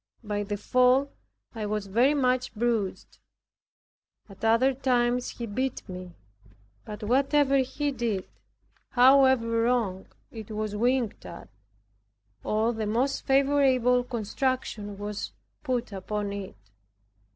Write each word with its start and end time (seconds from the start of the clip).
By 0.23 0.41
the 0.41 0.57
fall 0.57 1.11
I 1.53 1.67
was 1.67 1.85
very 1.85 2.15
much 2.15 2.55
bruised. 2.55 3.19
At 4.27 4.43
other 4.43 4.73
times 4.73 5.37
he 5.37 5.45
beat 5.45 5.87
me. 5.87 6.15
But 6.85 7.03
whatever 7.03 7.57
he 7.57 7.91
did, 7.91 8.27
however 8.93 9.61
wrong, 9.61 10.07
it 10.31 10.49
was 10.49 10.75
winked 10.75 11.27
at, 11.27 11.49
or 12.43 12.73
the 12.73 12.87
most 12.87 13.27
favorable 13.27 14.03
construction 14.03 14.97
was 14.97 15.33
put 15.61 15.91
upon 15.91 16.33
it. 16.33 16.55